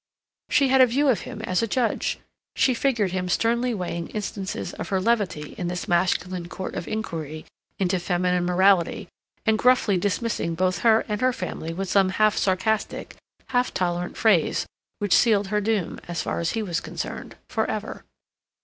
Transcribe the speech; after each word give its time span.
She 0.49 0.69
had 0.69 0.81
a 0.81 0.87
view 0.87 1.09
of 1.09 1.21
him 1.29 1.43
as 1.43 1.61
a 1.61 1.67
judge. 1.67 2.17
She 2.55 2.73
figured 2.73 3.11
him 3.11 3.29
sternly 3.29 3.71
weighing 3.71 4.07
instances 4.07 4.73
of 4.73 4.89
her 4.89 4.99
levity 4.99 5.53
in 5.59 5.67
this 5.67 5.87
masculine 5.87 6.49
court 6.49 6.73
of 6.73 6.87
inquiry 6.87 7.45
into 7.77 7.99
feminine 7.99 8.43
morality 8.43 9.09
and 9.45 9.59
gruffly 9.59 9.97
dismissing 9.99 10.55
both 10.55 10.79
her 10.79 11.05
and 11.07 11.21
her 11.21 11.31
family 11.31 11.71
with 11.71 11.87
some 11.87 12.09
half 12.09 12.35
sarcastic, 12.35 13.15
half 13.49 13.71
tolerant 13.75 14.17
phrase 14.17 14.65
which 14.97 15.13
sealed 15.13 15.49
her 15.49 15.61
doom, 15.61 15.99
as 16.07 16.23
far 16.23 16.39
as 16.39 16.53
he 16.53 16.63
was 16.63 16.79
concerned, 16.79 17.35
for 17.47 17.67
ever. 17.69 18.03